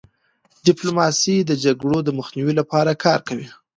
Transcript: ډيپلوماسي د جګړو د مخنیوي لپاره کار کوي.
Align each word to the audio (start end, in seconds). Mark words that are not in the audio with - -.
ډيپلوماسي 0.65 1.35
د 1.41 1.51
جګړو 1.63 1.97
د 2.03 2.09
مخنیوي 2.19 2.53
لپاره 2.59 2.91
کار 3.03 3.19
کوي. 3.27 3.47